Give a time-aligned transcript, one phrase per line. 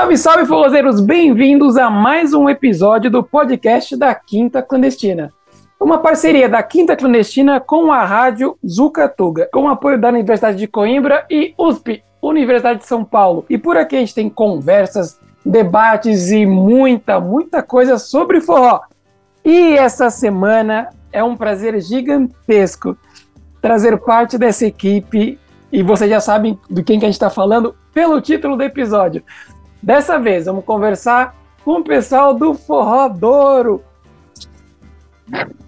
[0.00, 0.98] Salve, salve, forrozeiros!
[0.98, 5.30] Bem-vindos a mais um episódio do podcast da Quinta Clandestina.
[5.78, 11.26] Uma parceria da Quinta Clandestina com a rádio Zucatuga, com apoio da Universidade de Coimbra
[11.30, 13.44] e USP, Universidade de São Paulo.
[13.50, 18.80] E por aqui a gente tem conversas, debates e muita, muita coisa sobre forró.
[19.44, 22.96] E essa semana é um prazer gigantesco
[23.60, 25.38] trazer parte dessa equipe.
[25.70, 29.22] E vocês já sabem de quem que a gente está falando pelo título do episódio.
[29.82, 31.34] Dessa vez, vamos conversar
[31.64, 33.82] com o pessoal do Forró Douro.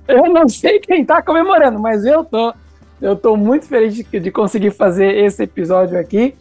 [0.07, 2.53] Eu não sei quem está comemorando, mas eu tô.
[3.01, 6.35] Eu tô muito feliz de, de conseguir fazer esse episódio aqui.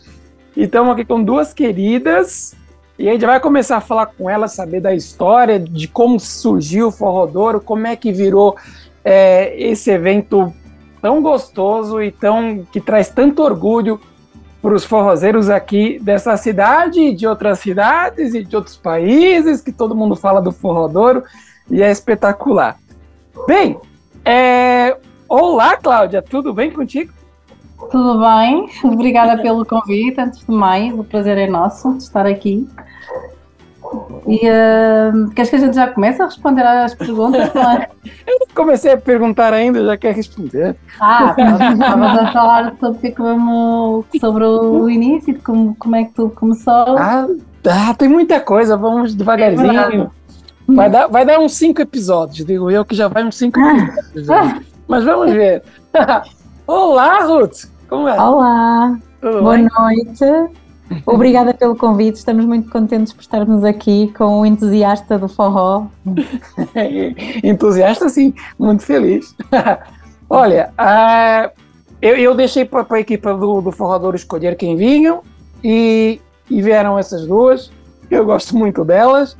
[0.55, 2.55] E estamos aqui com duas queridas.
[2.99, 6.89] E a gente vai começar a falar com elas, saber da história, de como surgiu
[6.89, 8.55] o Forró Douro, como é que virou
[9.03, 10.53] é, esse evento
[11.01, 13.99] tão gostoso e tão que traz tanto orgulho
[14.61, 19.95] para os forrozeiros aqui dessa cidade, de outras cidades e de outros países, que todo
[19.95, 21.23] mundo fala do Forrodouro
[21.69, 22.77] e é espetacular.
[23.47, 23.77] Bem,
[24.23, 24.95] é...
[25.27, 27.11] olá Cláudia, tudo bem contigo?
[27.89, 30.21] Tudo bem, obrigada pelo convite.
[30.21, 32.67] Antes de mais, o prazer é nosso estar aqui.
[34.27, 37.51] E uh, queres que a gente já comece a responder às perguntas?
[37.55, 37.89] É?
[38.55, 40.75] Comecei a perguntar ainda, já quer responder.
[40.99, 41.35] Ah,
[41.73, 46.97] estavas a falar sobre, como, sobre o início, como, como é que tudo começou.
[46.97, 47.27] Ah,
[47.67, 50.03] ah tem muita coisa, vamos devagarzinho.
[50.03, 53.59] É vai dar, vai dar uns cinco episódios, digo eu, que já vai uns cinco
[53.59, 54.29] episódios.
[54.29, 54.59] Ah.
[54.87, 55.63] Mas vamos ver.
[56.67, 57.65] Olá, Ruth!
[57.87, 58.19] Como é?
[58.19, 58.97] Olá!
[59.21, 59.67] Tudo Boa bem?
[59.79, 60.51] noite.
[61.05, 65.87] Obrigada pelo convite, estamos muito contentes por estarmos aqui com o entusiasta do forró.
[67.43, 69.35] entusiasta, sim, muito feliz.
[70.29, 71.51] Olha, uh,
[72.01, 75.21] eu, eu, deixei para a equipa do, do Forrador escolher quem vinham
[75.63, 77.71] e, e vieram essas duas.
[78.09, 79.37] Eu gosto muito delas,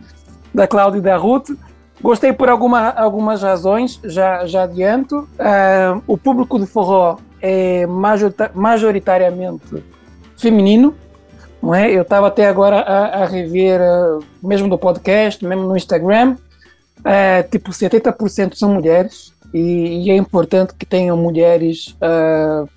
[0.54, 1.50] da Cláudia e da Ruth.
[2.02, 5.20] Gostei por alguma, algumas razões, já, já adianto.
[5.20, 7.86] Uh, o público do forró é
[8.54, 9.84] majoritariamente
[10.38, 10.96] feminino,
[11.62, 11.92] não é?
[11.92, 16.36] Eu estava até agora a, a rever, uh, mesmo no podcast, mesmo no Instagram,
[17.00, 22.68] uh, tipo 70% são mulheres e, e, é importante que tenham mulheres uh,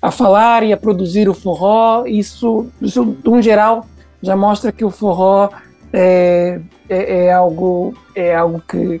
[0.00, 2.04] a falar e a produzir o forró.
[2.06, 3.86] Isso, isso, um geral,
[4.22, 5.48] já mostra que o forró
[5.92, 9.00] é, é, é algo, é algo que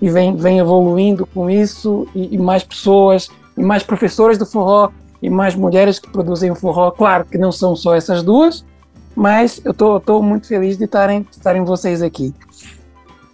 [0.00, 4.90] e vem, vem evoluindo com isso e, e mais pessoas e mais professores do forró
[5.26, 6.92] e mais mulheres que produzem forró.
[6.92, 8.64] Claro que não são só essas duas,
[9.16, 12.32] mas eu tô muito feliz de estarem, estarem vocês aqui.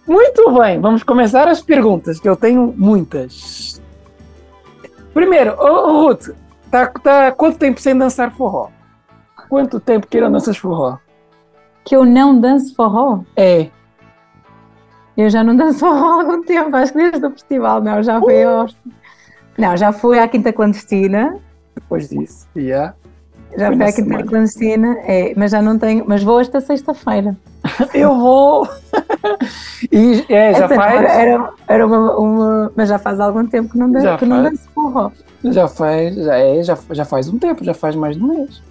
[0.07, 3.79] Muito bem, vamos começar as perguntas, que eu tenho muitas.
[5.13, 6.29] Primeiro, ô, Ruth,
[6.71, 8.69] tá, tá quanto tempo sem dançar forró?
[9.47, 10.97] Quanto tempo que não danças forró?
[11.85, 13.19] Que eu não danço forró?
[13.35, 13.69] É.
[15.15, 18.19] Eu já não danço forró há algum tempo, acho que desde o festival, não, já
[18.19, 18.49] fui uh!
[18.49, 18.75] aos...
[19.55, 21.39] Não, já fui à Quinta Clandestina,
[21.75, 22.47] depois disso.
[22.55, 22.95] Yeah.
[23.57, 27.37] Já fui à Quinta Clandestina, é, mas já não tenho, mas vou esta sexta-feira.
[27.93, 28.67] Eu vou!
[29.91, 31.03] e é, já faz.
[31.03, 34.43] Era, era uma, uma, Mas já faz algum tempo que não danço, já que não
[34.43, 35.11] danço forró.
[35.43, 38.61] Já faz, já, é, já, já faz um tempo, já faz mais de um mês.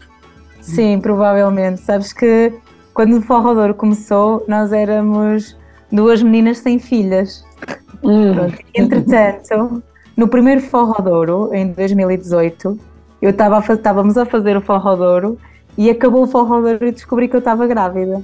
[0.60, 1.80] Sim, provavelmente.
[1.80, 2.52] Sabes que
[2.94, 5.56] quando o Forrodor começou, nós éramos
[5.90, 7.44] duas meninas sem filhas.
[8.02, 8.50] Hum.
[8.74, 9.82] Entretanto,
[10.16, 12.78] no primeiro Forrodouro, em 2018,
[13.22, 15.38] eu estava estávamos a fazer o Forrodouro
[15.78, 18.20] e acabou o Forrodouro e descobri que eu estava grávida.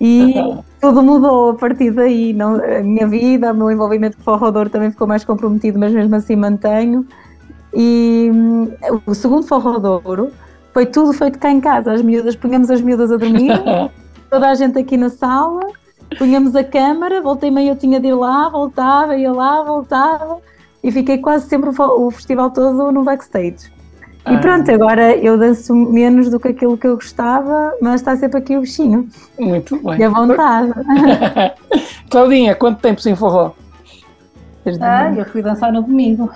[0.00, 0.34] E
[0.80, 2.32] tudo mudou a partir daí.
[2.32, 5.92] Não, a minha vida, o meu envolvimento com o Forrodouro também ficou mais comprometido, mas
[5.92, 7.04] mesmo assim mantenho.
[7.74, 8.70] E hum,
[9.04, 10.30] o segundo Forrodouro
[10.72, 11.92] foi tudo feito cá em casa.
[11.92, 13.50] As miúdas, punhamos as miúdas a dormir,
[14.30, 15.60] toda a gente aqui na sala,
[16.16, 20.38] punhamos a câmara, voltei meio eu tinha de ir lá, voltava, ia lá, voltava
[20.82, 23.77] e fiquei quase sempre o festival todo no backstage.
[24.24, 24.34] Ah.
[24.34, 28.38] E pronto, agora eu danço menos do que aquilo que eu gostava, mas está sempre
[28.38, 29.08] aqui o bichinho.
[29.38, 30.00] Muito bem.
[30.00, 30.72] E a vontade.
[32.10, 33.52] Claudinha, quanto tempo sem forró?
[34.80, 36.30] Ah, eu fui dançar no domingo.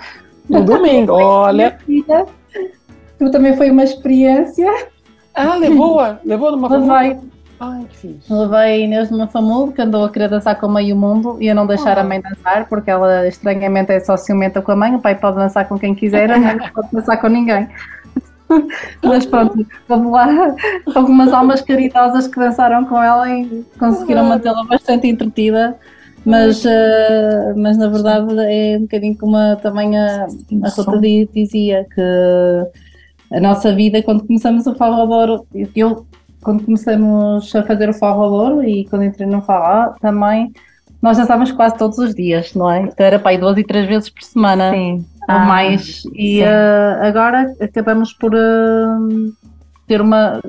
[0.49, 1.77] No domingo, olha.
[3.19, 4.69] Tu também foi uma experiência.
[5.33, 6.19] Ah, levou-a?
[6.23, 7.19] Levou numa Levei,
[7.63, 8.33] Ai, que fixe.
[8.33, 11.55] Levei a Inês numa família que andou a querer dançar com meio mundo e a
[11.55, 12.01] não deixar oh.
[12.01, 14.95] a mãe dançar, porque ela estranhamente é só ciumenta com a mãe.
[14.95, 17.69] O pai pode dançar com quem quiser, a mãe não pode dançar com ninguém.
[19.01, 20.27] Mas pronto, vamos lá.
[20.93, 25.77] Algumas almas caridosas que dançaram com ela e conseguiram mantê-la bastante entretida.
[26.25, 30.97] Mas, uh, mas na verdade é um bocadinho como a, também a, a Rota
[31.33, 32.01] dizia, que
[33.29, 35.43] a nossa vida, quando começamos o Forró
[35.75, 36.05] eu
[36.43, 40.51] quando começamos a fazer o Forró Louro e quando entrei no Forró também,
[41.01, 42.81] nós dançávamos quase todos os dias, não é?
[42.81, 44.71] Então era para aí duas e três vezes por semana.
[44.71, 45.05] Sim.
[45.27, 46.03] Ou ah, mais.
[46.13, 49.33] E uh, agora acabamos por uh,
[49.87, 50.41] ter uma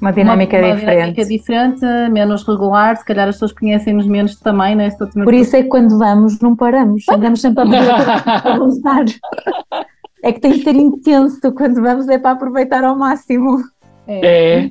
[0.00, 0.96] uma dinâmica uma, uma diferente.
[0.96, 4.90] dinâmica diferente, menos regular, se calhar as pessoas conhecem-nos menos também, né?
[5.24, 9.04] Por isso é que quando vamos não paramos, andamos sempre a avançar.
[10.22, 13.58] é que tem que ser intenso, quando vamos é para aproveitar ao máximo.
[14.08, 14.62] É.
[14.64, 14.70] é.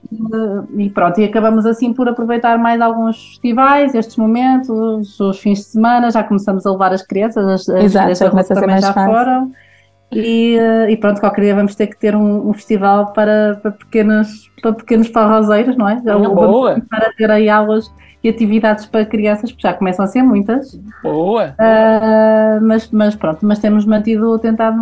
[0.75, 5.65] E pronto, e acabamos assim por aproveitar mais alguns festivais, estes momentos, os fins de
[5.65, 8.81] semana, já começamos a levar as crianças, as, Exato, as já começa a ser mais
[8.81, 9.13] já fácil.
[9.13, 9.51] foram.
[10.11, 13.71] E, eh, e, pronto, qualquer dia vamos ter que ter um, um festival para, para,
[13.71, 16.01] pequenos, para pequenos farrozeiros, não é?
[16.03, 16.81] Já Boa.
[16.89, 17.91] Para ter aí aulas
[18.23, 20.75] e atividades para crianças, porque já começam a ser muitas.
[21.03, 21.55] Boa!
[21.59, 24.79] Uh, mas, mas pronto, mas temos mantido, tentado,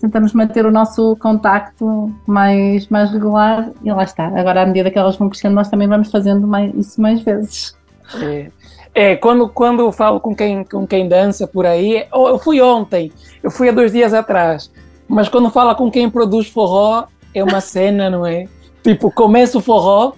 [0.00, 4.26] tentamos manter o nosso contacto mais, mais regular e lá está.
[4.38, 7.76] Agora, à medida que elas vão crescendo, nós também vamos fazendo mais, isso mais vezes.
[8.20, 8.50] É.
[8.94, 13.12] É, quando, quando eu falo com quem, com quem dança por aí, eu fui ontem,
[13.42, 14.72] eu fui há dois dias atrás,
[15.06, 17.04] mas quando fala com quem produz forró,
[17.34, 18.46] é uma cena, não é?
[18.82, 20.12] Tipo, começa o forró,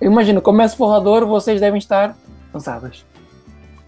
[0.00, 2.16] eu imagino, começa o forrador, vocês devem estar
[2.52, 3.04] cansadas.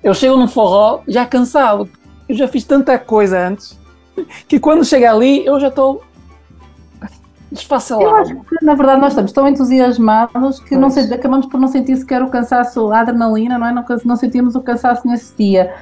[0.03, 1.89] Eu chego no forró já cansado,
[2.29, 3.79] eu já fiz tanta coisa antes,
[4.47, 6.03] que quando chega ali eu já estou
[8.01, 11.69] eu acho que, na verdade, nós estamos tão entusiasmados que não sei, acabamos por não
[11.69, 13.73] sentir sequer o cansaço, a adrenalina, não é?
[13.73, 15.75] Não, não sentimos o cansaço nesse dia.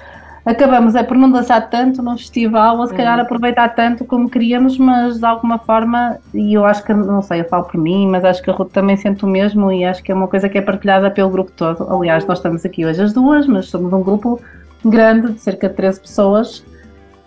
[0.44, 3.24] Acabamos é por não dançar tanto no festival, ou se calhar uhum.
[3.24, 7.44] aproveitar tanto como queríamos, mas de alguma forma, e eu acho que, não sei, eu
[7.44, 10.10] falo por mim, mas acho que a Ruth também sente o mesmo e acho que
[10.10, 11.86] é uma coisa que é partilhada pelo grupo todo.
[11.94, 14.40] Aliás, nós estamos aqui hoje as duas, mas somos um grupo
[14.84, 16.64] grande, de cerca de 13 pessoas,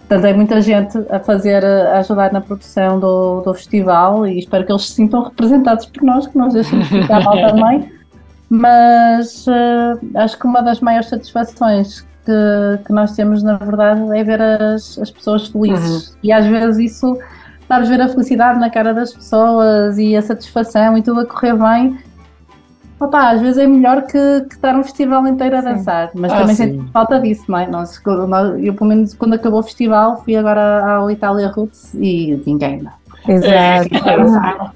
[0.08, 4.66] Portanto, é muita gente a fazer, a ajudar na produção do, do festival e espero
[4.66, 7.92] que eles se sintam representados por nós, que nós deixemos ficar mal também.
[8.50, 14.24] Mas uh, acho que uma das maiores satisfações que, que nós temos, na verdade, é
[14.24, 16.10] ver as, as pessoas felizes.
[16.10, 16.16] Uhum.
[16.24, 17.18] E às vezes isso,
[17.68, 21.56] sabes, ver a felicidade na cara das pessoas e a satisfação e tudo a correr
[21.56, 21.98] bem
[23.04, 26.38] Opa, às vezes é melhor que, que estar um festival inteiro a dançar, mas ah,
[26.40, 27.68] também sente falta disso, não é?
[27.68, 28.02] Nós,
[28.62, 32.92] eu, pelo menos, quando acabou o festival, fui agora ao Itália Roots e ninguém, não.
[33.28, 33.50] Exato.
[33.50, 33.88] É,
[34.18, 34.74] dançar.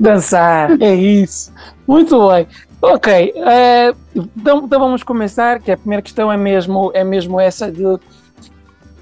[0.00, 1.52] dançar, é isso.
[1.86, 2.46] Muito bem.
[2.80, 7.70] Ok, uh, então, então, vamos começar, que a primeira questão é mesmo, é mesmo essa
[7.70, 7.98] de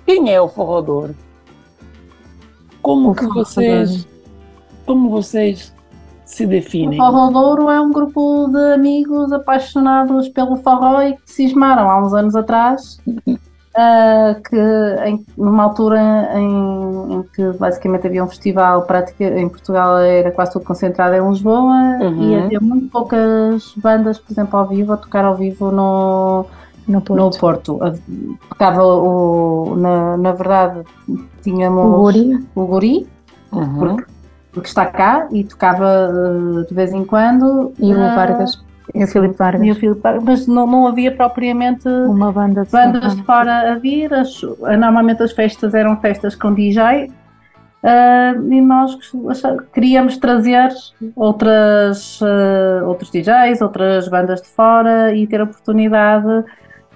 [0.07, 1.11] quem é o forrador?
[2.81, 4.07] Como o que vocês,
[4.87, 5.75] como vocês
[6.25, 7.01] se definem?
[7.01, 12.05] O Forró Douro é um grupo de amigos apaixonados pelo forró e que cismaram há
[12.05, 13.01] uns anos atrás,
[13.77, 14.57] uh, que
[15.07, 16.01] em, numa altura
[16.35, 21.29] em, em, que basicamente havia um festival prático em Portugal era quase tudo concentrado em
[21.29, 22.23] Lisboa uhum.
[22.23, 26.47] e havia muito poucas bandas, por exemplo, ao vivo, a tocar ao vivo no
[26.87, 27.23] no Porto.
[27.23, 27.79] No Porto.
[28.51, 30.83] Tocava o, na, na verdade,
[31.43, 33.07] tínhamos o Guri, o Guri
[33.51, 33.79] uhum.
[33.79, 34.15] porque
[34.55, 37.73] porque está cá e tocava uh, de vez em quando.
[37.79, 38.63] E o uh, Vargas.
[38.93, 39.67] E o Filipe Vargas.
[39.67, 43.73] E o Filipe Vargas, mas não, não havia propriamente uma banda de bandas de fora
[43.73, 44.13] a vir.
[44.13, 47.11] As, normalmente as festas eram festas com DJ.
[47.85, 48.97] Uh, e nós
[49.75, 50.71] queríamos trazer
[51.15, 56.45] outras, uh, outros DJs, outras bandas de fora e ter a oportunidade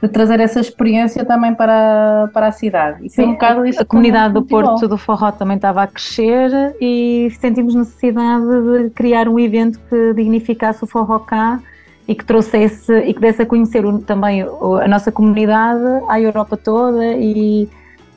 [0.03, 3.05] de trazer essa experiência também para, para a cidade.
[3.05, 7.29] E Sim, um bocado a comunidade do Porto do Forró também estava a crescer e
[7.39, 11.61] sentimos necessidade de criar um evento que dignificasse o Forró cá
[12.09, 17.05] e que trouxesse e que desse a conhecer também a nossa comunidade à Europa toda
[17.05, 17.69] e,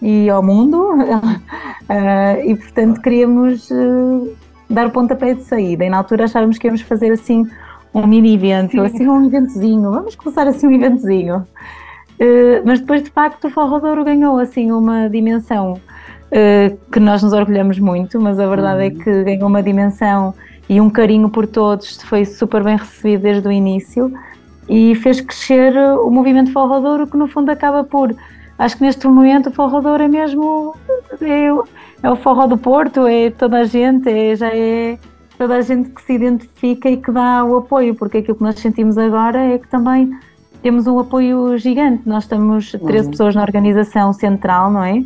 [0.01, 0.93] e ao mundo.
[0.93, 4.33] uh, e portanto queríamos uh,
[4.69, 5.83] dar o pontapé de saída.
[5.83, 7.45] E na altura achávamos que íamos fazer assim
[7.93, 8.79] um mini evento, Sim.
[8.79, 11.45] assim um eventozinho, vamos começar assim um eventozinho.
[12.13, 15.79] Uh, mas depois de facto o Forrodouro ganhou assim uma dimensão
[16.93, 19.01] que nós nos orgulhamos muito, mas a verdade é uhum.
[19.01, 20.33] é que ganhou uma dimensão
[20.71, 24.09] e um carinho por todos, foi super bem recebido desde o início
[24.69, 28.15] e fez crescer o movimento Forrodouro que no fundo acaba por
[28.57, 30.73] acho que neste momento o Forrodouro é mesmo
[31.19, 31.47] é,
[32.01, 34.97] é o forró do Porto, é toda a gente, é, já é
[35.37, 38.57] toda a gente que se identifica e que dá o apoio, porque aquilo que nós
[38.57, 40.17] sentimos agora é que também
[40.61, 42.03] temos um apoio gigante.
[42.07, 43.11] Nós estamos 13 uhum.
[43.11, 45.03] pessoas na organização central, não é?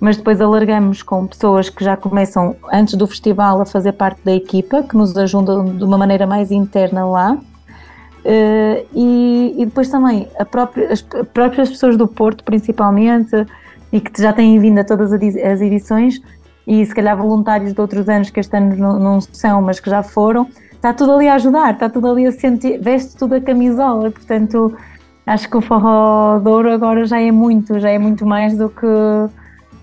[0.00, 4.32] Mas depois alargamos com pessoas que já começam antes do festival a fazer parte da
[4.32, 7.32] equipa, que nos ajudam de uma maneira mais interna lá.
[7.32, 13.46] Uh, e, e, depois também própria, as próprias pessoas do Porto, principalmente,
[13.92, 16.20] e que já têm vindo a todas as edições,
[16.66, 19.88] e se calhar voluntários de outros anos que este ano não, não são, mas que
[19.88, 23.40] já foram, está tudo ali a ajudar, está tudo ali a sentir, veste tudo a
[23.40, 24.76] camisola, portanto
[25.24, 28.86] acho que o Forró Douro agora já é muito, já é muito mais do que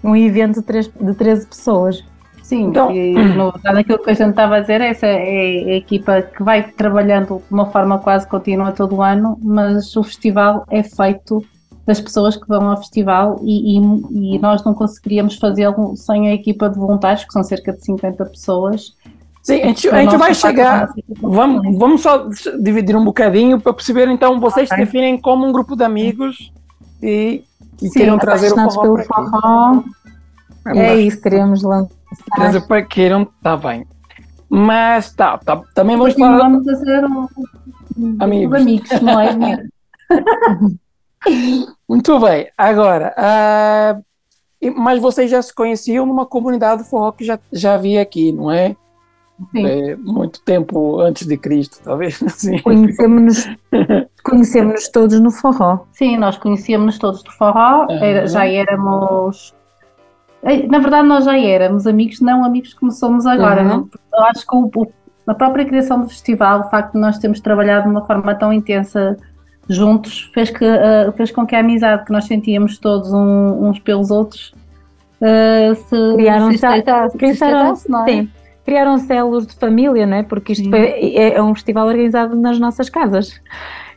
[0.04, 2.04] um evento de, três, de 13 pessoas.
[2.42, 6.22] Sim, então, e no aquilo que a gente estava a dizer, essa é a equipa
[6.22, 10.84] que vai trabalhando de uma forma quase contínua todo o ano, mas o festival é
[10.84, 11.44] feito
[11.86, 16.34] das pessoas que vão ao festival e, e, e nós não conseguiríamos fazê-lo sem a
[16.34, 18.96] equipa de voluntários, que são cerca de 50 pessoas.
[19.42, 20.94] Sim, a gente, a gente vai chegar.
[21.22, 22.30] Vamos, vamos só
[22.62, 24.08] dividir um bocadinho para perceber.
[24.08, 24.86] Então, vocês okay.
[24.86, 26.54] definem como um grupo de amigos
[27.02, 27.44] e,
[27.84, 28.82] e Sim, queiram trazer o forró.
[28.82, 29.84] Pelo forró.
[30.68, 31.94] É isso, queremos lançar.
[32.36, 33.86] Trazer para queiram, está bem.
[34.50, 36.38] Mas tá, tá também vamos falar.
[36.38, 37.28] Vamos fazer um,
[38.20, 38.62] amigos.
[38.62, 39.64] amigos, não é?
[41.88, 42.50] Muito bem.
[42.58, 48.02] Agora, uh, mas vocês já se conheciam numa comunidade de forró que já, já havia
[48.02, 48.76] aqui, não é?
[49.56, 52.22] É, muito tempo antes de Cristo, talvez.
[52.24, 52.60] Assim.
[52.60, 53.50] Conhecemos-nos
[54.24, 55.86] conhecemos todos no forró.
[55.92, 59.54] Sim, nós conhecíamos-nos todos do forró, era, já éramos.
[60.70, 63.62] Na verdade, nós já éramos amigos, não amigos como somos agora.
[63.62, 63.68] Uhum.
[63.68, 63.90] Não?
[64.14, 64.70] Eu acho que o,
[65.28, 68.52] a própria criação do festival, o facto de nós termos trabalhado de uma forma tão
[68.52, 69.16] intensa
[69.70, 73.80] juntos, fez, que, uh, fez com que a amizade que nós sentíamos todos um, uns
[73.80, 74.54] pelos outros
[75.22, 76.58] uh, se criaram-se.
[76.58, 77.76] Se é?
[78.06, 78.30] Sim
[78.66, 80.24] criaram células de família, não é?
[80.24, 83.40] Porque isto é, é, um festival organizado nas nossas casas.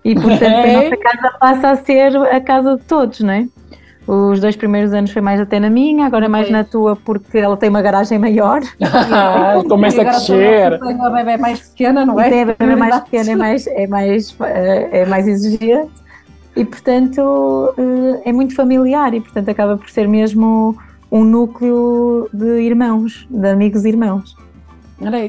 [0.04, 0.74] E, portanto, é.
[0.74, 3.46] a nossa casa passa a ser a casa de todos, não é?
[4.06, 7.56] Os dois primeiros anos foi mais até na minha, agora mais na tua, porque ela
[7.56, 8.60] tem uma garagem maior.
[9.68, 10.78] Começa a crescer.
[10.78, 12.28] Tem a bebê mais pequena, não é?
[12.28, 15.90] Tem a bebê mais pequena, é mais, é mais, é mais exigente.
[16.54, 20.76] E, portanto, eh, é muito familiar e, portanto, acaba por ser mesmo
[21.10, 24.34] um núcleo de irmãos, de amigos irmãos.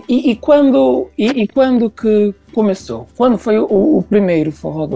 [0.07, 3.07] E, e, quando, e, e, quando que começou?
[3.17, 4.87] Quando foi o, o primeiro forró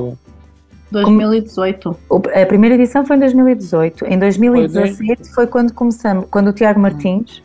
[0.91, 1.97] 2018.
[2.09, 4.05] A primeira edição foi em 2018.
[4.05, 7.41] Em 2017 foi quando começamos, quando o Tiago Martins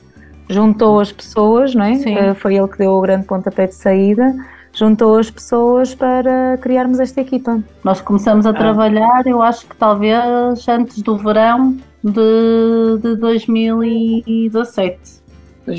[0.49, 1.95] juntou as pessoas, não é?
[1.95, 2.17] Sim.
[2.17, 4.33] Eh, foi ele que deu o grande pontapé de saída.
[4.73, 7.61] Juntou as pessoas para criarmos esta equipa.
[7.83, 8.55] Nós começamos a ah.
[8.55, 15.26] trabalhar, eu acho que talvez antes do verão de, de 2017.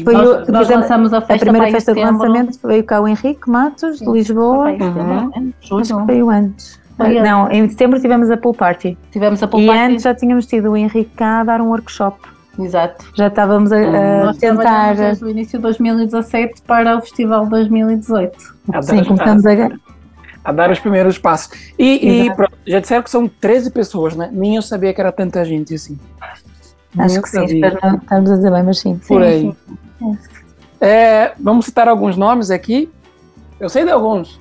[0.04, 3.50] Foi nós, nós lançamos a, festa a primeira festa de lançamento veio cá o Henrique
[3.50, 4.06] Matos, Sim.
[4.06, 4.72] de Lisboa.
[4.72, 5.54] Uhum.
[5.80, 6.80] Acho que veio antes.
[6.98, 8.98] Foi não, em setembro tivemos a pool party.
[9.12, 9.82] Tivemos a pool e party.
[9.82, 12.18] antes já tínhamos tido o Henrique cá a dar um workshop.
[12.60, 13.06] Exato.
[13.16, 14.96] Já estávamos a, a Nós tentar.
[14.96, 18.56] Desde o início de 2017 para o Festival 2018.
[18.74, 19.52] A Sim, começamos a,
[20.44, 21.52] a, dar os primeiros passos.
[21.78, 24.30] E, e pronto, já disseram que são 13 pessoas, né?
[24.34, 26.00] Nem eu sabia que era tanta gente assim.
[27.00, 29.00] Acho que sim, espero não estamos a dizer bem, mas sim.
[29.08, 29.56] Por aí.
[30.00, 30.18] Sim.
[30.80, 32.90] É, vamos citar alguns nomes aqui.
[33.60, 34.40] Eu sei de alguns.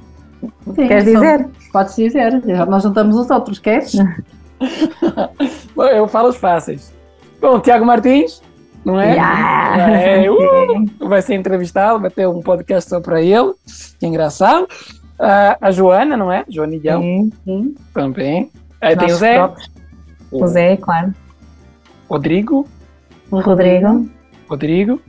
[0.75, 1.49] Sim, Queres dizer?
[1.73, 2.43] Podes dizer.
[2.67, 3.95] Nós juntamos os outros, queres?
[5.77, 6.93] eu falo os fáceis.
[7.41, 8.43] Bom, Tiago Martins,
[8.85, 9.13] não é?
[9.13, 10.01] Yeah.
[10.01, 13.53] é uh, vai ser entrevistado, vai ter um podcast só para ele.
[13.99, 14.65] Que engraçado.
[15.19, 16.45] Uh, a Joana, não é?
[16.49, 17.01] Joanilhão.
[17.01, 17.75] Sim, sim.
[17.95, 18.51] Também.
[18.81, 19.51] Aí tem o Zé.
[20.31, 21.15] O Zé, claro.
[22.09, 22.67] Rodrigo.
[23.31, 24.07] Rodrigo.
[24.49, 25.01] Rodrigo.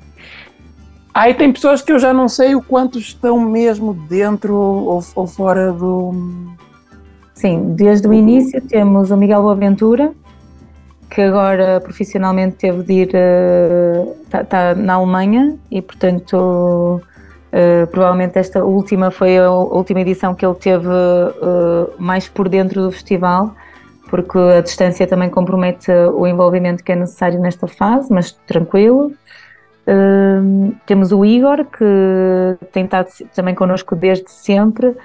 [1.13, 5.27] Aí tem pessoas que eu já não sei o quanto estão mesmo dentro ou, ou
[5.27, 6.13] fora do.
[7.33, 10.13] Sim, desde o início temos o Miguel Boaventura,
[11.09, 13.11] que agora profissionalmente teve de ir.
[14.25, 17.01] está uh, tá na Alemanha e, portanto.
[17.47, 22.81] Uh, provavelmente esta última foi a última edição que ele teve uh, mais por dentro
[22.81, 23.55] do festival
[24.09, 29.13] porque a distância também compromete o envolvimento que é necessário nesta fase, mas tranquilo.
[29.87, 34.97] Uh, temos o Igor, que tem estado também connosco desde sempre, uh,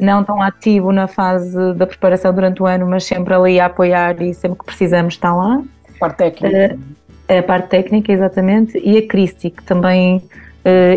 [0.00, 4.20] não tão ativo na fase da preparação durante o ano, mas sempre ali a apoiar
[4.20, 5.62] e sempre que precisamos está lá.
[6.00, 6.76] Parte técnica.
[7.28, 8.76] Uh, a parte técnica, exatamente.
[8.78, 10.22] E a Cristi, que também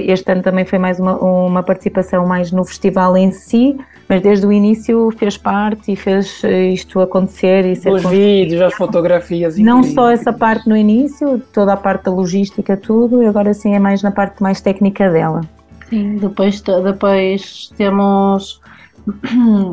[0.06, 3.78] este ano também foi mais uma, uma participação mais no festival em si,
[4.10, 8.62] mas desde o início fez parte e fez eh, isto acontecer e ser Os vídeos,
[8.62, 9.58] as fotografias.
[9.58, 9.94] Não incríveis.
[9.94, 13.80] só essa parte no início, toda a parte da logística, tudo, e agora sim é
[13.80, 15.42] mais na parte mais técnica dela.
[15.90, 18.62] Sim, depois, depois temos.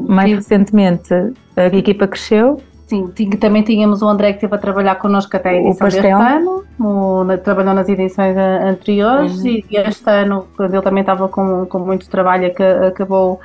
[0.09, 1.14] Mais recentemente
[1.56, 2.61] a equipa cresceu.
[2.90, 3.06] Sim,
[3.38, 7.25] também tínhamos o André que esteve a trabalhar connosco até a edição deste ano, o,
[7.38, 9.47] trabalhou nas edições anteriores uhum.
[9.47, 13.38] e este ano, quando ele também estava com, com muito trabalho, que acabou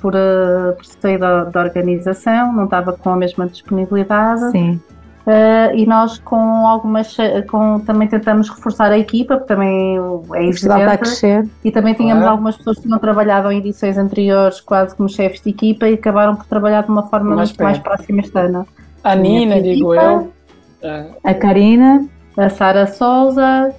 [0.00, 4.50] por, uh, por sair da, da, organização, não estava com a mesma disponibilidade.
[4.50, 4.80] Sim.
[5.28, 7.16] Uh, e nós com algumas
[7.48, 9.96] com, também tentamos reforçar a equipa, porque também
[10.34, 10.82] é exigente.
[10.82, 11.48] a crescer.
[11.62, 12.30] E também tínhamos ah.
[12.30, 16.34] algumas pessoas que tinham trabalhado em edições anteriores quase como chefes de equipa e acabaram
[16.34, 18.66] por trabalhar de uma forma mais muito mais próxima este ano.
[19.02, 20.32] A Nina, digo eu.
[21.24, 22.08] A Karina.
[22.36, 23.74] A Sara Souza.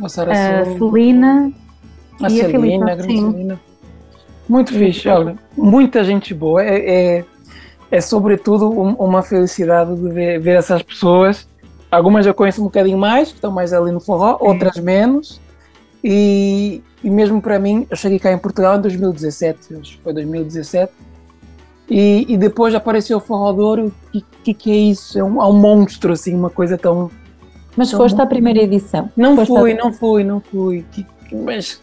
[0.00, 1.52] A, a Celina.
[2.22, 3.60] A e Celina, a Celina.
[4.48, 5.36] Muito fixe, olha.
[5.56, 6.62] Muita gente boa.
[6.62, 7.24] É, é
[7.90, 11.48] é sobretudo um, uma felicidade de ver, ver, essas pessoas.
[11.90, 15.40] Algumas eu conheço um bocadinho mais, que estão mais ali no forró, outras menos.
[16.02, 20.12] E, e mesmo para mim, eu cheguei cá em Portugal em 2017, acho que foi
[20.12, 20.92] 2017.
[21.88, 23.92] E, e depois apareceu o Forró de Ouro.
[24.14, 25.18] O que, que, é isso?
[25.18, 27.10] É um, é um monstro, assim, uma coisa tão.
[27.76, 29.10] Mas tão foste à primeira edição?
[29.16, 29.76] Não foste fui, a...
[29.76, 30.84] não fui, não fui.
[31.32, 31.80] Mas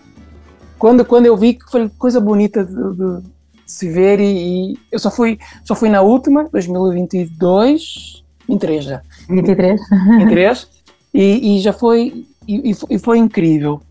[0.77, 3.23] quando, quando eu vi que foi coisa bonita de, de
[3.65, 9.01] se ver e, e, eu só fui, só fui na última, 2022, 23 já.
[9.29, 9.81] 23?
[10.19, 10.67] 23,
[11.13, 13.81] e, e já foi, e, e, foi incrível.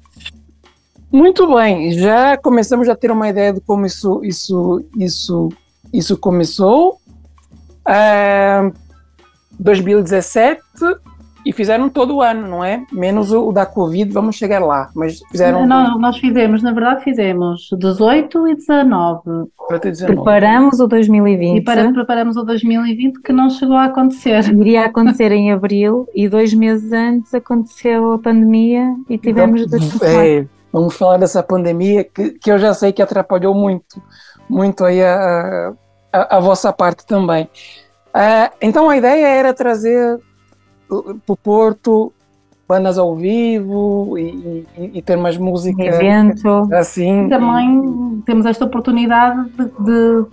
[1.10, 5.48] Muito bem, já começamos a ter uma ideia de como isso, isso, isso,
[5.92, 6.98] isso começou.
[7.86, 8.72] Uh,
[9.58, 10.62] 2017
[11.44, 12.84] e fizeram todo o ano, não é?
[12.92, 14.90] Menos o, o da Covid, vamos chegar lá.
[14.94, 15.66] Mas fizeram.
[15.66, 19.20] Não, nós fizemos, na verdade, fizemos 18 e 19.
[19.82, 20.14] 19.
[20.14, 21.58] Preparamos o 2020.
[21.58, 24.48] E para, preparamos o 2020 que não chegou a acontecer.
[24.52, 30.02] Iria acontecer em abril e dois meses antes aconteceu a pandemia e tivemos então, dois
[30.02, 34.00] é, Vamos falar dessa pandemia que, que eu já sei que atrapalhou muito,
[34.48, 35.72] muito aí a, a,
[36.12, 37.44] a vossa parte também.
[38.14, 40.20] Uh, então a ideia era trazer
[40.88, 42.12] para o Porto,
[42.68, 45.82] bandas ao vivo e, e, e ter mais música.
[45.82, 46.68] Evento.
[46.72, 47.26] Assim.
[47.26, 50.24] E também temos esta oportunidade de, de,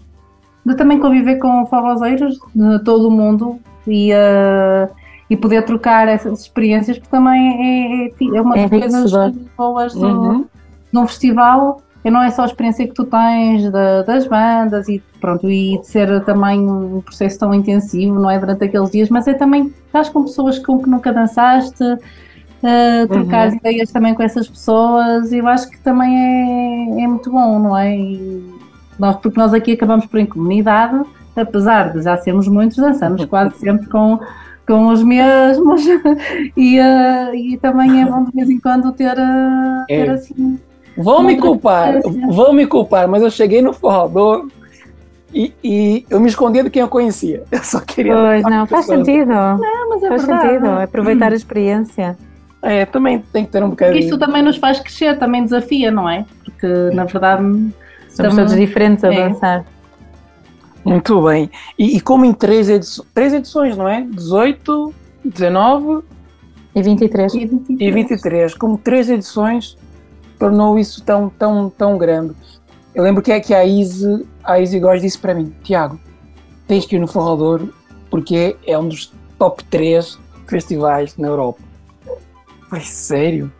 [0.66, 4.94] de também conviver com forrozeiros de todo o mundo e, uh,
[5.30, 9.12] e poder trocar essas experiências, porque também é, é, é uma das é coisas
[9.58, 10.46] boas uhum.
[10.92, 15.04] de um festival não é só a experiência que tu tens de, das bandas e
[15.20, 19.28] pronto, e de ser também um processo tão intensivo, não é durante aqueles dias, mas
[19.28, 23.56] é também estás com pessoas com que nunca dançaste, uh, trocar uhum.
[23.56, 27.78] ideias também com essas pessoas, e eu acho que também é, é muito bom, não
[27.78, 27.98] é?
[27.98, 28.54] E
[28.98, 31.04] nós, porque nós aqui acabamos por em comunidade,
[31.36, 34.20] apesar de já sermos muitos, dançamos quase sempre com
[34.66, 35.82] com os mesmos
[36.56, 40.12] e, uh, e também é bom de vez em quando ter, uh, ter é.
[40.12, 40.60] assim
[41.00, 44.48] Vão me culpar, vão me culpar, mas eu cheguei no forrador
[45.34, 47.44] e, e, eu me escondia de quem eu conhecia.
[47.52, 48.16] Eu só queria.
[48.16, 49.30] Pois, não, faz sentido.
[49.30, 50.48] Não, mas é faz verdade.
[50.48, 52.18] sentido, é aproveitar a experiência.
[52.62, 54.04] É, também tem que ter um bocadinho.
[54.04, 56.26] Isso também nos faz crescer, também desafia, não é?
[56.44, 57.72] Porque na verdade.
[58.10, 59.30] Somos todos diferentes a é.
[59.30, 59.66] dançar.
[60.84, 61.50] Muito bem.
[61.78, 64.02] E, e, como em três, edições, três edições, não é?
[64.02, 66.04] 18, 19
[66.76, 67.34] e 23.
[67.36, 67.80] E 23.
[67.80, 68.54] E 23.
[68.56, 69.78] Como três edições,
[70.40, 72.34] tornou isso tão, tão, tão grande.
[72.96, 76.00] Eu lembro que, que a Izzy, a Izzy Góes disse para mim, Tiago,
[76.68, 77.68] tens que ir no Forrador
[78.10, 81.62] porque é um dos top 3 festivais na Europa.
[82.70, 83.52] Falei, sério?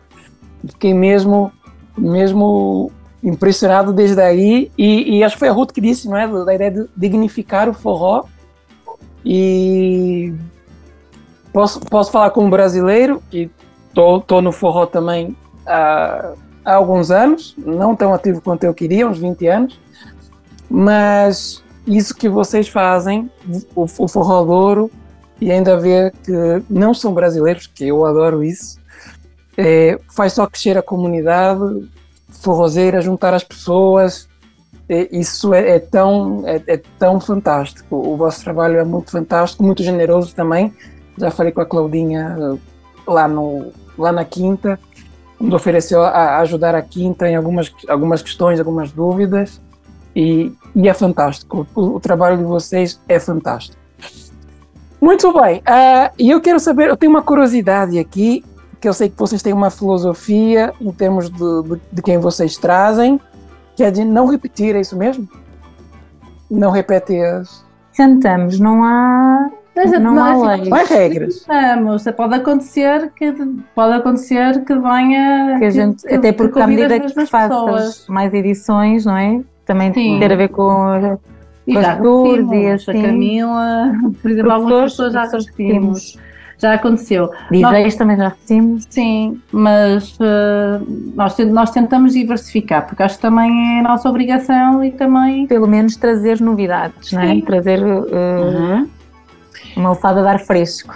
[0.66, 1.52] Fiquei mesmo,
[1.96, 2.90] mesmo
[3.22, 6.26] impressionado desde aí e, e, acho que foi a Ruth que disse, não é?
[6.44, 8.24] Da ideia de dignificar o forró
[9.24, 10.32] e
[11.52, 13.50] posso, posso falar como brasileiro e
[13.88, 16.32] estou no forró também há
[16.64, 19.80] há alguns anos, não tão ativo quanto eu queria, uns 20 anos,
[20.68, 23.30] mas isso que vocês fazem,
[23.74, 24.88] o, o Forró
[25.40, 26.32] e ainda ver que
[26.68, 28.78] não são brasileiros, que eu adoro isso,
[29.56, 31.88] é, faz só crescer a comunidade
[32.28, 34.28] forrozeira, juntar as pessoas,
[34.88, 37.96] é, isso é, é tão, é, é, tão fantástico.
[37.96, 40.74] O vosso trabalho é muito fantástico, muito generoso também.
[41.16, 42.58] Já falei com a Claudinha
[43.06, 44.80] lá, no, lá na Quinta,
[45.40, 49.60] nos ofereceu a ajudar a Quinta em algumas, algumas questões, algumas dúvidas,
[50.14, 51.66] e, e é fantástico.
[51.74, 53.80] O, o, trabalho de vocês é fantástico.
[55.00, 58.44] Muito bem, uh, e eu quero saber, eu tenho uma curiosidade aqui,
[58.78, 62.58] que eu sei que vocês têm uma filosofia em termos de, de, de quem vocês
[62.58, 63.18] trazem,
[63.74, 65.26] que é de não repetir, é isso mesmo?
[66.50, 67.64] Não repete as.
[67.96, 70.68] Tentamos, não há mas, não, não há lei.
[70.68, 71.44] Não há regras.
[71.46, 73.32] Vamos, pode acontecer que
[73.74, 78.34] pode acontecer que venha que a gente, que, até porque à medida que faças mais
[78.34, 79.40] edições, não é?
[79.64, 80.18] Também Sim.
[80.18, 81.18] ter a ver com,
[81.66, 81.98] e com já
[82.54, 82.90] e assim.
[82.90, 86.18] A Camila, por exemplo, algumas pessoas já repetimos.
[86.58, 87.30] Já aconteceu.
[87.50, 88.86] DJs nós, também já repetimos?
[88.90, 94.84] Sim, mas uh, nós, nós tentamos diversificar, porque acho que também é a nossa obrigação
[94.84, 95.46] e também.
[95.46, 97.16] Pelo menos trazer novidades, Sim.
[97.16, 97.40] não é?
[97.40, 97.82] Trazer.
[97.82, 98.99] Uh, uhum
[99.76, 100.94] uma alçada de ar fresco.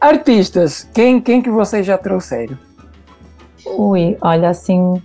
[0.00, 2.56] Artistas, quem, quem que vocês já trouxeram?
[3.66, 5.02] Ui, olha, assim.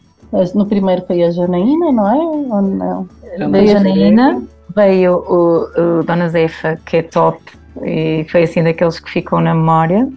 [0.56, 2.18] No primeiro foi a Janaína, não é?
[2.18, 3.08] Ou não?
[3.52, 4.44] Veio a Janaína,
[4.76, 7.40] veio o, o Dona Zefa, que é top,
[7.84, 10.08] e foi assim daqueles que ficam na memória.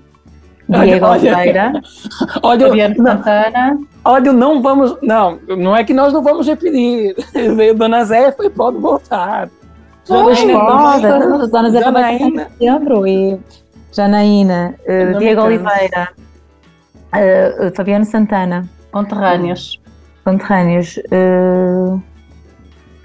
[0.69, 1.73] Diego Oliveira,
[2.43, 3.79] olha, Fabiano Santana.
[4.05, 4.97] Olha, não vamos.
[5.01, 7.15] Não, não é que nós não vamos repetir.
[7.55, 9.49] Veio Dona Zefa e pode voltar.
[10.09, 11.69] Janaína, Dona
[12.12, 13.38] em setembro e
[13.92, 16.09] Janaína, uh, Diego Oliveira,
[17.12, 18.69] uh, Fabiano Santana.
[18.92, 19.81] Conterrâneos.
[20.25, 20.97] Conterrâneos.
[20.97, 22.01] Uh,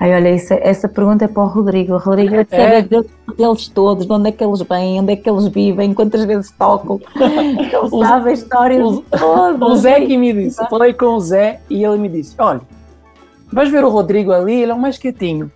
[0.02, 1.94] Ai, olha, isso, essa pergunta é para o Rodrigo.
[1.94, 3.06] O Rodrigo é de saber
[3.38, 6.50] deles todos, de onde é que eles vêm, onde é que eles vivem, quantas vezes
[6.58, 7.00] tocam.
[7.16, 9.72] Ele sabe a história o, todos.
[9.72, 12.62] O Zé que me disse, falei com o Zé e ele me disse: olha,
[13.54, 15.52] vais ver o Rodrigo ali, ele é o mais quietinho.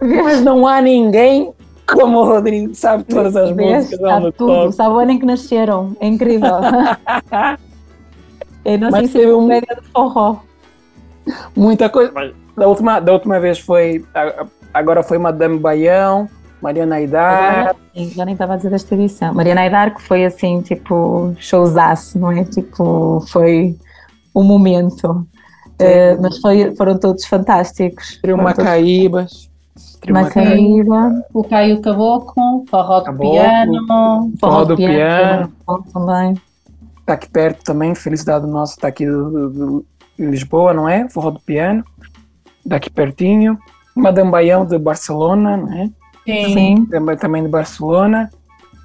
[0.00, 1.52] Mas não há ninguém
[1.86, 3.98] como o Rodrigo, sabe todas as músicas.
[3.98, 5.96] Sabe tudo, sabe o ano em que nasceram.
[6.00, 6.56] É incrível.
[8.64, 9.80] é a nossa enciclopédia um...
[9.80, 10.36] de forró.
[11.56, 12.12] Muita coisa.
[12.14, 14.04] Mas da última, da última vez foi.
[14.72, 16.28] Agora foi Madame Baião,
[16.60, 17.74] Mariana Aidar.
[17.94, 19.32] já nem estava a dizer desta edição.
[19.32, 22.44] Mariana Aidar, que foi assim, tipo, showzaço, não é?
[22.44, 23.76] Tipo, foi
[24.34, 25.26] um momento.
[25.80, 28.18] Uh, mas foi, foram todos fantásticos.
[28.20, 29.48] Trio Macaíbas.
[30.10, 31.24] Macaíba.
[31.32, 34.32] O Caio Caboclo, Forró do Piano.
[34.40, 35.52] Forró do Piano.
[35.92, 36.34] Também.
[37.00, 39.86] Está aqui perto também, felicidade nossa, está aqui do, do, do,
[40.18, 41.08] em Lisboa, não é?
[41.08, 41.84] Forró do Piano
[42.68, 43.58] daqui pertinho.
[43.96, 45.90] Madame Baião de Barcelona, né?
[46.24, 46.54] Sim.
[46.54, 46.86] Sim.
[46.86, 48.30] Também, também de Barcelona.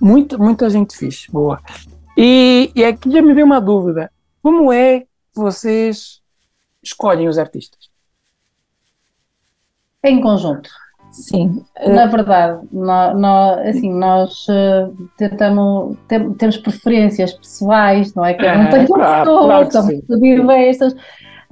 [0.01, 1.61] Muito, muita gente fixe, boa.
[2.17, 4.11] E, e aqui já me veio uma dúvida.
[4.41, 6.21] Como é que vocês
[6.81, 7.89] escolhem os artistas?
[10.03, 10.69] Em conjunto.
[11.13, 11.63] Sim.
[11.87, 18.33] Na verdade, nós, nós assim, nós uh, tentamos, tem, temos preferências pessoais, não é?
[18.33, 20.95] Que não tem claro, claro somos diversas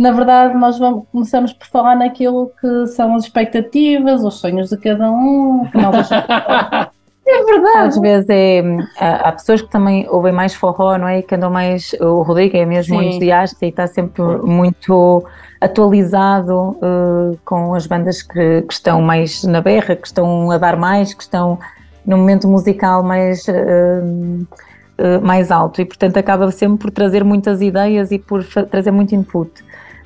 [0.01, 4.77] na verdade, nós vamos, começamos por falar naquilo que são as expectativas, os sonhos de
[4.77, 5.69] cada um.
[7.31, 7.87] É verdade.
[7.87, 8.63] Às vezes é,
[8.99, 11.21] há, pessoas que também ouvem mais forró, não é?
[11.21, 11.93] Que andam mais.
[11.99, 13.07] O Rodrigo é mesmo Sim.
[13.07, 15.25] entusiasta e está sempre muito
[15.59, 20.75] atualizado uh, com as bandas que, que, estão mais na berra, que estão a dar
[20.75, 21.59] mais, que estão
[22.05, 23.45] no momento musical mais.
[23.47, 24.47] Uh,
[25.23, 29.49] mais alto e portanto acaba sempre por trazer muitas ideias e por trazer muito input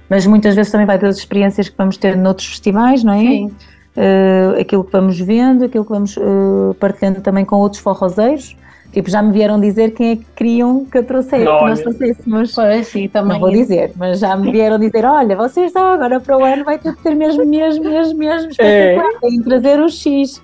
[0.09, 3.19] mas muitas vezes também vai das experiências que vamos ter noutros festivais, não é?
[3.19, 3.51] Sim.
[3.95, 8.55] Uh, aquilo que vamos vendo, aquilo que vamos uh, partilhando também com outros forrozeiros.
[8.91, 12.55] Tipo, já me vieram dizer quem é que queriam que eu trouxesse, que nós trouxéssemos.
[12.55, 13.33] Pois, sim, também.
[13.33, 16.63] Não vou dizer, mas já me vieram dizer: olha, vocês estão agora para o ano,
[16.63, 18.95] vai ter que ter mesmo, mesmo, mesmo, mesmo é.
[18.95, 19.43] espetacular, é.
[19.43, 20.41] trazer o X.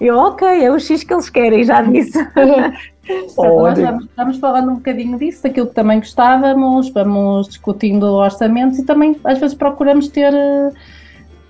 [0.00, 2.18] Eu, ok, é o X que eles querem, já disse.
[3.36, 9.16] nós estamos, falando um bocadinho disso, daquilo que também gostávamos, vamos discutindo orçamentos e também
[9.24, 10.32] às vezes procuramos ter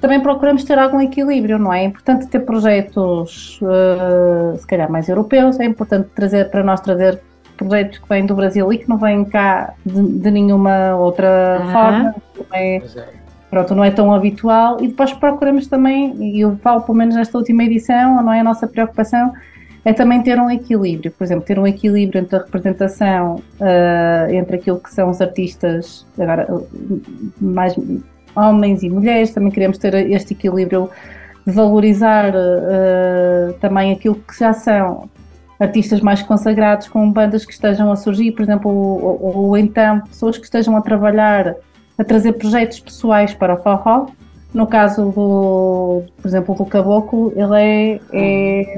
[0.00, 1.82] também procuramos ter algum equilíbrio, não é?
[1.82, 7.20] É importante ter projetos uh, se calhar mais europeus, é importante trazer para nós trazer
[7.56, 11.72] projetos que vêm do Brasil e que não vêm cá de, de nenhuma outra uhum.
[11.72, 12.14] forma.
[12.52, 12.82] É, é,
[13.50, 14.78] pronto, não é tão habitual.
[14.80, 18.44] E depois procuramos também, e eu falo pelo menos nesta última edição, não é a
[18.44, 19.32] nossa preocupação,
[19.84, 24.56] é também ter um equilíbrio, por exemplo, ter um equilíbrio entre a representação, uh, entre
[24.56, 26.46] aquilo que são os artistas, agora,
[27.40, 27.74] mais
[28.38, 30.90] homens e mulheres, também queremos ter este equilíbrio
[31.46, 35.08] de valorizar uh, também aquilo que já são
[35.58, 40.00] artistas mais consagrados com bandas que estejam a surgir, por exemplo, ou, ou, ou então
[40.02, 41.56] pessoas que estejam a trabalhar,
[41.98, 44.06] a trazer projetos pessoais para o forró.
[44.54, 48.76] No caso do, por exemplo, do Caboclo, ele é, é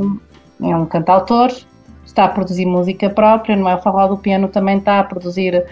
[0.63, 1.51] é um cantautor,
[2.05, 3.75] está a produzir música própria, não é?
[3.75, 5.65] O Forró do Piano também está a produzir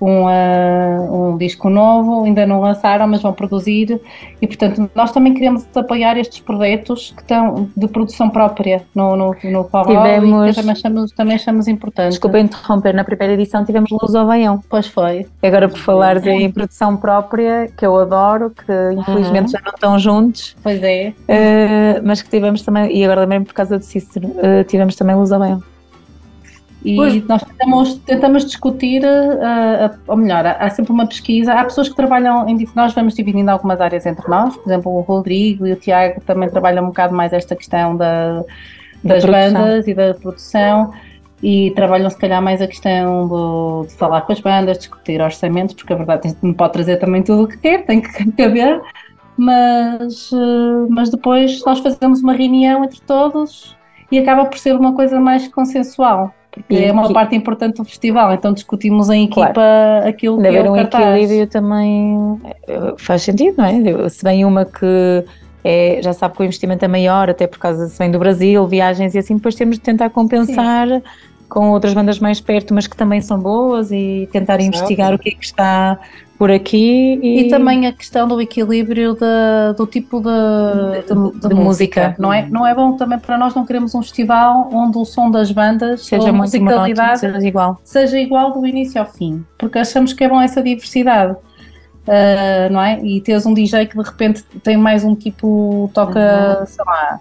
[0.00, 4.00] um, uh, um disco novo, ainda não lançaram, mas vão produzir,
[4.40, 9.36] e portanto nós também queremos apoiar estes projetos que estão de produção própria no, no,
[9.44, 12.10] no forró, tivemos, e também achamos, também achamos importante.
[12.10, 14.62] Desculpa interromper, na primeira edição tivemos Luz ao Baião.
[14.68, 15.26] Pois foi.
[15.42, 19.48] Agora por falar em produção própria, que eu adoro, que infelizmente uhum.
[19.48, 20.56] já não estão juntos.
[20.62, 21.12] Pois é.
[21.28, 25.16] Uh, mas que tivemos também, e agora mesmo por causa do Cícero, uh, tivemos também
[25.16, 25.62] Luz ao Baião.
[26.84, 27.26] E pois.
[27.26, 31.52] nós tentamos, tentamos discutir, uh, ou melhor, há sempre uma pesquisa.
[31.52, 32.68] Há pessoas que trabalham em.
[32.74, 36.48] Nós vamos dividindo algumas áreas entre nós, por exemplo, o Rodrigo e o Tiago também
[36.48, 38.44] trabalham um bocado mais esta questão da,
[39.02, 40.92] das da bandas e da produção
[41.42, 45.74] e trabalham se calhar mais a questão do, de falar com as bandas, discutir orçamentos,
[45.74, 48.80] porque a verdade não pode trazer também tudo o que quer, tem que caber,
[49.36, 50.30] mas,
[50.88, 53.76] mas depois nós fazemos uma reunião entre todos
[54.10, 56.34] e acaba por ser uma coisa mais consensual
[56.68, 57.12] e é uma que...
[57.12, 60.08] parte importante do festival, então discutimos em equipa claro.
[60.08, 64.08] aquilo que haver é um equilíbrio também eh, faz sentido, não é?
[64.08, 65.24] Se vem uma que
[65.64, 68.66] é, já sabe que o investimento é maior, até por causa se vem do Brasil,
[68.66, 71.02] viagens e assim, depois temos de tentar compensar Sim.
[71.48, 74.76] com outras bandas mais perto, mas que também são boas e tentar Exato.
[74.76, 75.98] investigar o que é que está
[76.38, 77.18] por aqui.
[77.20, 82.14] E, e também a questão do equilíbrio de, do tipo de, de, de, de música,
[82.18, 82.48] não é?
[82.48, 86.06] Não é bom também para nós, não queremos um festival onde o som das bandas
[86.06, 87.80] seja a musicalidade seja igual.
[87.82, 91.36] seja igual do início ao fim, porque achamos que é bom essa diversidade.
[92.06, 92.98] Uh, não é?
[93.04, 96.66] E teres um DJ que de repente tem mais um tipo, toca, uhum.
[96.66, 97.20] sei lá,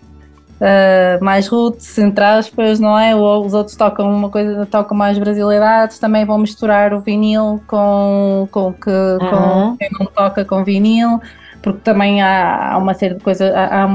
[0.62, 3.16] uh, mais roots, entre aspas, não é?
[3.16, 8.48] Ou os outros tocam uma coisa, tocam mais brasileidades, também vão misturar o vinil com,
[8.52, 9.30] com, que, uhum.
[9.30, 11.22] com quem não toca com vinil,
[11.62, 13.90] porque também há, há uma série de coisas, há, há,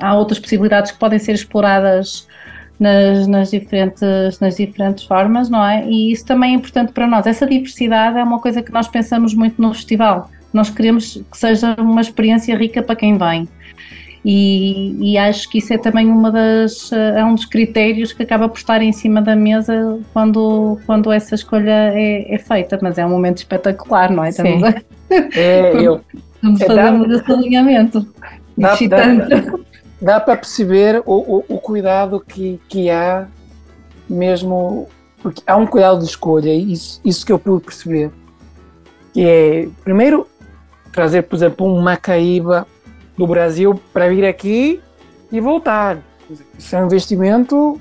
[0.00, 2.26] há, outras possibilidades que podem ser exploradas
[2.78, 5.86] nas, nas, diferentes, nas diferentes formas, não é?
[5.86, 7.26] E isso também é importante para nós.
[7.26, 10.28] Essa diversidade é uma coisa que nós pensamos muito no festival.
[10.52, 13.48] Nós queremos que seja uma experiência rica para quem vem.
[14.24, 18.22] E, e, acho que isso é também uma das eh, é um dos critérios que
[18.22, 22.98] acaba por estar em cima da mesa quando, quando essa escolha é, é feita, mas
[22.98, 24.30] é um momento espetacular, não é?
[24.30, 24.42] Sim.
[24.42, 26.00] Estamos a, é, eu,
[26.36, 28.08] estamos é, fazendo esse alinhamento.
[28.56, 29.58] Dá, dá,
[30.00, 33.26] dá, para perceber o, o, o, cuidado que, que há
[34.08, 34.88] mesmo,
[35.20, 38.10] porque há um cuidado de escolha, isso, isso que eu pude perceber.
[39.12, 40.28] Que é, primeiro,
[40.92, 42.68] trazer, por exemplo, um Macaíba
[43.16, 44.80] do Brasil para vir aqui
[45.30, 45.98] e voltar.
[46.58, 47.80] Isso é um investimento,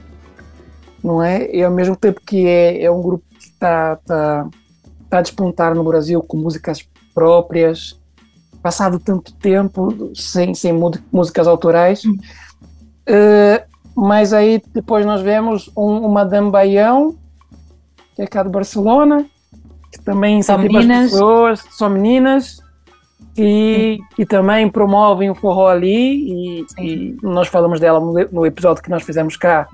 [1.03, 1.53] não é?
[1.53, 4.47] E ao mesmo tempo que é, é um grupo que está tá,
[5.09, 7.99] tá a despontar no Brasil com músicas próprias,
[8.61, 10.73] passado tanto tempo sem, sem
[11.11, 12.03] músicas autorais.
[12.05, 13.61] Uh,
[13.95, 17.15] mas aí depois nós vemos um, uma Dambaião,
[18.15, 19.25] que é cá de Barcelona,
[19.91, 21.11] que também são meninas.
[21.11, 22.61] pessoas, são meninas,
[23.37, 27.99] e, e também promovem o forró ali, e, e, nós falamos dela
[28.31, 29.67] no episódio que nós fizemos cá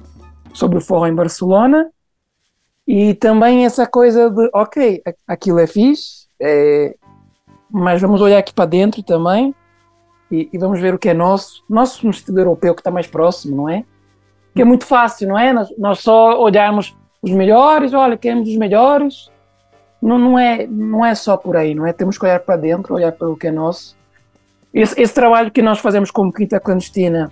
[0.54, 1.90] sobre o forró em Barcelona.
[2.88, 6.96] E também essa coisa de, ok, aquilo é fixe, é,
[7.70, 9.54] mas vamos olhar aqui para dentro também
[10.32, 13.08] e, e, vamos ver o que é nosso, nosso no estilo europeu que está mais
[13.08, 13.84] próximo, não é?
[14.56, 15.52] Que é muito fácil, não é?
[15.52, 19.30] Nós, nós só olharmos os melhores, olha, queremos os melhores,
[20.02, 21.94] não, não, é, não é só por aí, não é?
[21.94, 23.96] Temos que olhar para dentro, olhar para o que é nosso.
[24.74, 27.32] Esse, esse trabalho que nós fazemos como Quinta Clandestina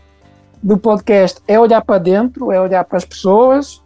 [0.61, 3.83] do podcast é olhar para dentro, é olhar para as pessoas.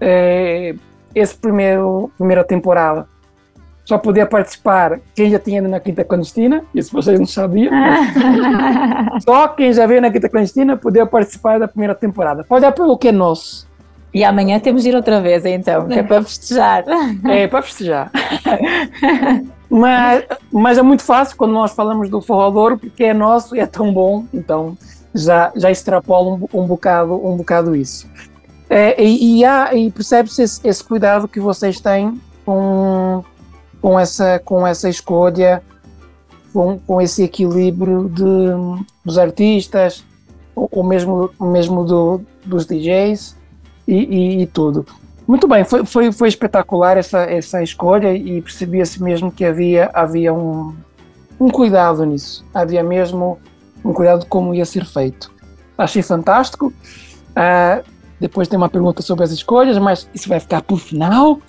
[0.00, 0.74] É,
[1.14, 3.06] esse primeiro primeira temporada
[3.84, 7.72] só podia participar quem já tinha ido na Quinta Clandestina, isso vocês não sabiam.
[9.24, 12.44] só quem já veio na Quinta Clandestina podia participar da primeira temporada.
[12.44, 13.68] Pode olhar pelo que é nosso.
[14.14, 16.84] E amanhã temos de ir outra vez, então, que é para festejar.
[17.24, 18.10] É, para festejar.
[19.70, 23.60] mas, mas é muito fácil quando nós falamos do forró Douro, porque é nosso e
[23.60, 24.76] é tão bom, então
[25.14, 28.06] já, já extrapola um, um, bocado, um bocado isso.
[28.68, 33.24] É, e, e, e percebe-se esse, esse, cuidado que vocês têm com,
[33.80, 35.62] com, essa, com essa escolha,
[36.52, 40.04] com, com esse equilíbrio de, dos artistas,
[40.54, 43.40] ou, ou mesmo, mesmo do, dos DJs
[43.86, 44.86] e, e, e tudo.
[45.26, 50.32] Muito bem, foi, foi, foi espetacular essa, essa escolha e percebia-se mesmo que havia, havia
[50.32, 50.74] um,
[51.38, 52.44] um cuidado nisso.
[52.52, 53.38] Havia mesmo
[53.84, 55.32] um cuidado de como ia ser feito.
[55.76, 56.72] Achei fantástico.
[57.30, 57.84] Uh,
[58.20, 61.40] depois tem uma pergunta sobre as escolhas, mas isso vai ficar por final.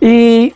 [0.00, 0.54] E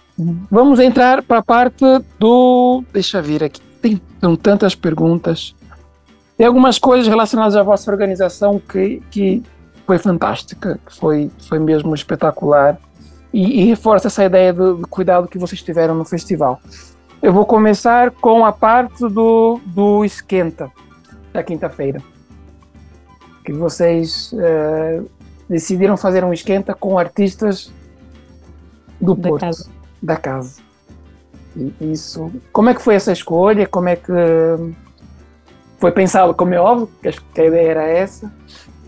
[0.50, 1.84] vamos entrar para a parte
[2.18, 2.84] do.
[2.92, 3.60] Deixa eu ver aqui.
[3.80, 5.54] Tem, tem tantas perguntas.
[6.36, 9.42] Tem algumas coisas relacionadas à vossa organização que, que
[9.86, 12.78] foi fantástica, foi, foi mesmo espetacular
[13.32, 16.60] e, e reforça essa ideia de, de, cuidado que vocês tiveram no festival.
[17.22, 20.70] Eu vou começar com a parte do, do esquenta
[21.32, 22.00] da quinta-feira,
[23.44, 25.08] que vocês uh,
[25.48, 27.72] decidiram fazer um esquenta com artistas
[29.00, 29.70] do da Porto, casa.
[30.02, 30.62] da casa.
[31.56, 33.66] E isso, como é que foi essa escolha?
[33.66, 34.12] Como é que
[35.78, 36.34] foi pensado?
[36.34, 36.88] Como é óbvio
[37.32, 38.32] que a ideia era essa.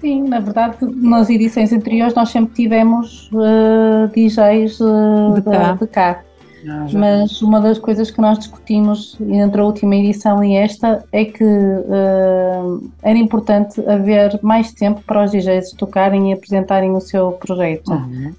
[0.07, 5.73] Sim, na verdade, nas edições anteriores nós sempre tivemos uh, DJs uh, de cá.
[5.73, 6.23] De, de cá.
[6.69, 11.25] Ah, Mas uma das coisas que nós discutimos entre a última edição e esta é
[11.25, 17.33] que uh, era importante haver mais tempo para os DJs tocarem e apresentarem o seu
[17.33, 17.91] projeto.
[17.91, 18.33] Uhum.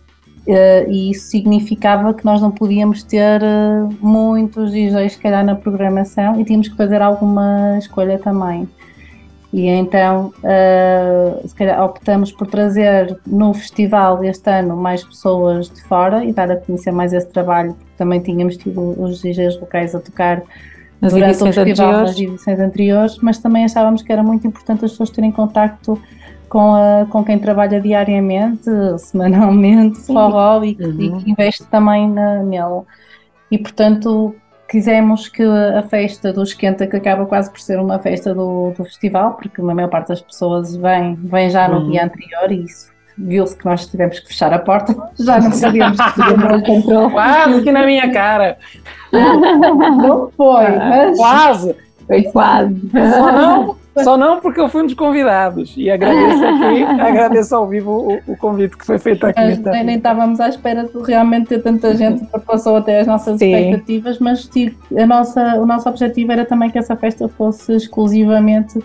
[0.47, 5.55] Uh, e isso significava que nós não podíamos ter uh, muitos DJs, se calhar, na
[5.55, 8.69] programação e tínhamos que fazer alguma escolha também.
[9.57, 15.81] E então, uh, se calhar optamos por trazer no festival este ano mais pessoas de
[15.81, 19.95] fora e dar a conhecer mais esse trabalho, porque também tínhamos tido os DJs locais
[19.95, 20.43] a tocar
[21.01, 22.09] nas durante o festival anteriores.
[22.11, 25.99] nas edições anteriores, mas também achávamos que era muito importante as pessoas terem contacto
[26.47, 31.01] com, a, com quem trabalha diariamente, semanalmente, forró e, uhum.
[31.01, 32.83] e, que investe também na, nele.
[33.49, 34.35] E portanto
[34.67, 38.83] quisemos que a festa do Esquenta, que acaba quase por ser uma festa do, do
[38.85, 41.91] festival, porque a maior parte das pessoas vem, vem já no uhum.
[41.91, 45.97] dia anterior e isso viu-se que nós tivemos que fechar a porta, já não sabíamos
[45.97, 46.21] que
[46.65, 47.11] controle.
[47.11, 48.57] Quase que na minha cara.
[49.11, 51.17] Não foi, mas...
[51.17, 51.75] Quase.
[52.05, 52.89] Foi quase.
[52.91, 55.73] Só não, só não porque eu fui um dos convidados.
[55.77, 57.91] E agradeço aqui, agradeço ao vivo
[58.27, 59.39] o, o convite que foi feito aqui.
[59.39, 63.07] Mas, nem, nem estávamos à espera de realmente ter tanta gente que passou até as
[63.07, 63.53] nossas Sim.
[63.53, 68.79] expectativas, mas tipo, a nossa, o nosso objetivo era também que essa festa fosse exclusivamente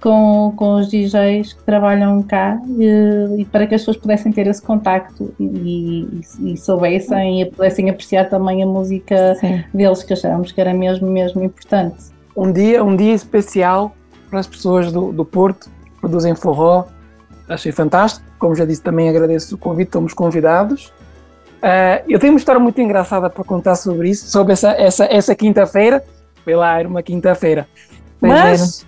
[0.00, 4.46] com, com os DJs que trabalham cá e, e para que as pessoas pudessem ter
[4.46, 6.06] esse contacto e,
[6.40, 9.62] e, e soubessem e pudessem apreciar também a música Sim.
[9.74, 11.96] deles, que achávamos que era mesmo, mesmo importante.
[12.36, 13.92] Um dia, um dia especial
[14.28, 16.84] para as pessoas do, do Porto que produzem forró.
[17.48, 18.26] Achei fantástico.
[18.38, 20.92] Como já disse, também agradeço o convite, estamos convidados.
[21.58, 25.34] Uh, eu tenho uma história muito engraçada para contar sobre isso, sobre essa, essa, essa
[25.34, 26.04] quinta-feira.
[26.44, 27.66] Foi lá, era uma quinta-feira.
[28.20, 28.86] Mas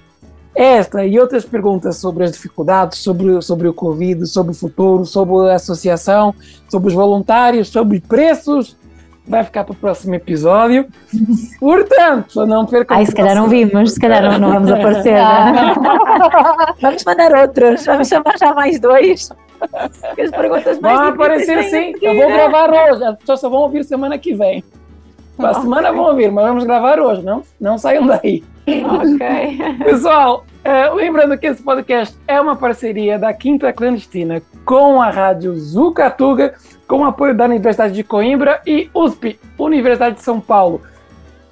[0.54, 5.50] esta e outras perguntas sobre as dificuldades, sobre, sobre o Covid, sobre o futuro, sobre
[5.50, 6.34] a associação,
[6.68, 8.76] sobre os voluntários, sobre preços,
[9.26, 10.86] vai ficar para o próximo episódio.
[11.58, 12.96] Portanto, não percam.
[12.96, 15.14] Ai, se calhar não vimos, se calhar não, não vamos aparecer.
[15.14, 15.74] Né?
[16.80, 19.30] vamos mandar outros, vamos chamar já mais dois.
[20.18, 21.94] As perguntas mais vão aparecer sim.
[22.00, 24.64] Eu vou gravar hoje, as pessoas só vão ouvir semana que vem.
[25.36, 28.44] Para a semana vão ouvir, mas vamos gravar hoje, não, não saiam daí.
[28.66, 29.58] Ok.
[29.84, 35.58] Pessoal, uh, lembrando que esse podcast é uma parceria da Quinta Clandestina com a Rádio
[35.58, 36.54] Zucatuga,
[36.90, 40.82] com o apoio da Universidade de Coimbra e USP, Universidade de São Paulo.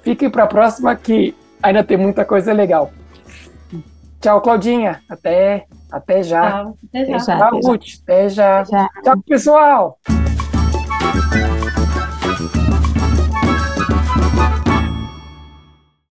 [0.01, 2.91] Fiquem para a próxima que ainda tem muita coisa legal.
[4.19, 5.01] Tchau, Claudinha.
[5.07, 6.51] Até, até já.
[6.51, 7.19] Tchau, até já.
[7.19, 7.59] Tchau.
[8.03, 8.59] Até já.
[8.59, 8.89] Até já.
[9.01, 9.99] Tchau, pessoal.